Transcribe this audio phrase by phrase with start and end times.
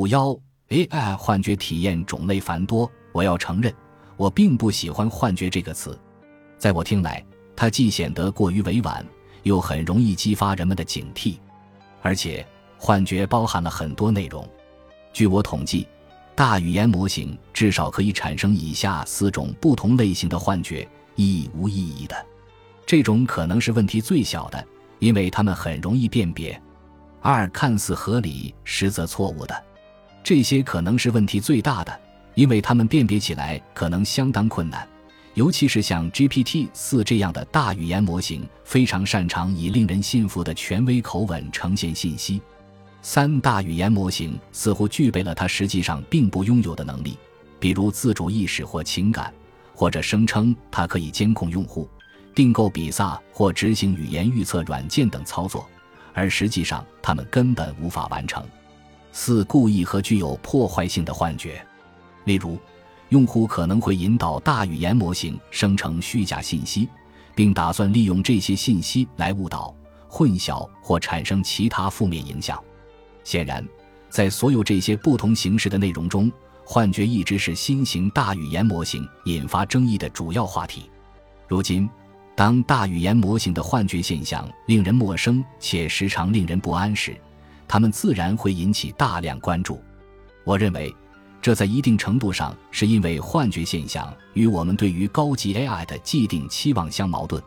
[0.00, 0.34] 五幺
[0.70, 3.70] AI 幻觉体验种类繁多，我要承认，
[4.16, 6.00] 我并不喜欢“幻觉”这个词。
[6.56, 7.22] 在我听来，
[7.54, 9.04] 它既显得过于委婉，
[9.42, 11.36] 又很容易激发人们的警惕。
[12.00, 12.46] 而且，
[12.78, 14.48] 幻觉包含了很多内容。
[15.12, 15.86] 据我统计，
[16.34, 22.16] 大语言模型至少可以产生以下四种不同类型的幻觉：一、无意义的，
[22.86, 24.66] 这种可能是问题最小的，
[24.98, 26.58] 因为它们很容易辨别。
[27.20, 29.64] 二看似合理，实则错误的，
[30.22, 32.00] 这些可能是问题最大的，
[32.34, 34.86] 因为它们辨别起来可能相当困难，
[35.34, 42.40] 尤其是像 GPT 四这样的大语言模型，非常擅长以令人信服的权威口吻呈现信息。
[43.02, 47.16] 三大语言模型似乎具备了它实际上并不拥有的能力，
[47.58, 49.32] 比如自主意识或情感，
[49.74, 51.88] 或者声称它可以监控用户、
[52.34, 55.66] 订购比萨或执行语言预测软件等操作。
[56.12, 58.44] 而实际上，他们根本无法完成。
[59.12, 61.64] 四、故意和具有破坏性的幻觉，
[62.24, 62.58] 例如，
[63.08, 66.88] 用户可能会引导大语言模型生成虚假信息，
[67.34, 69.74] 并打算利用这些信息来误导、
[70.08, 72.62] 混淆或产生其他负面影响。
[73.24, 73.66] 显然，
[74.08, 76.30] 在所有这些不同形式的内容中，
[76.64, 80.90] 幻觉一直是新型大语言模型引发争议的主要话题。
[81.48, 81.88] 如今。
[82.36, 87.14] 当大语言模型的幻觉现象令人陌生且时常令人不安时，
[87.72, 89.80] 他们自然会引起大量关注。
[90.42, 90.92] 我认为，
[91.40, 97.40] 这在一定程度上是因为幻觉现象与我们对于高级 AI 的既定期望相矛盾。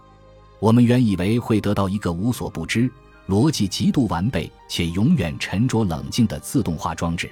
[0.61, 2.89] 我们原以为会得到一个无所不知、
[3.27, 7.29] 逻辑极度完备且永远沉着冷静的自动化装置，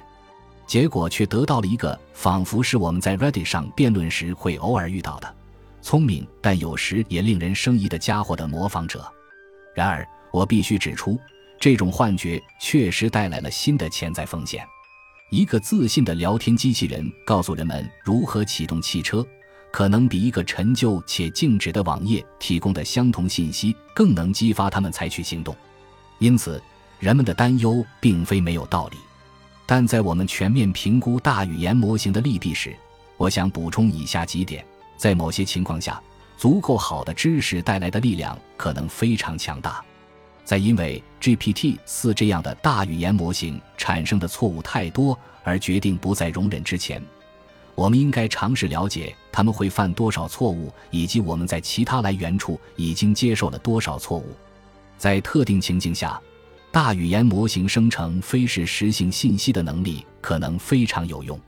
[0.66, 5.34] 结果却得到了一个仿佛是我们在 Reddit 上辩论时会偶尔遇到的。
[5.80, 9.10] 聪明但有时也令人生疑的家伙的模仿者。
[9.74, 11.18] 然而，我必须指出，
[11.62, 14.66] 这种幻觉确实带来了新的潜在风险。
[15.30, 19.24] 一个自信的聊天机器人告诉人们如何启动汽车，
[19.70, 25.54] 可能比一个陈旧且静止的网页提供的相同信息更能激发他们采取行动。
[26.18, 26.60] 因此，
[26.98, 28.96] 人们的担忧并非没有道理。
[29.64, 32.74] 但在我们全面评估大语言模型的利弊时，
[33.16, 34.66] 我想补充以下几点。
[34.96, 36.02] 在某些情况下，
[36.36, 39.80] 足够好的知识带来的力量可能非常强大。
[40.44, 47.02] 在因为 GPT 四这样的大语言模型产生的错误太多而决定不再容忍之前，
[47.74, 54.36] 我们应该尝试了解他们会犯多少错误，以及我们在其他来源处已经接受了多少错误。
[54.98, 56.20] 在特定情境下，
[56.70, 61.38] 大语言模型生成非事实性信息的能力可能非常有用。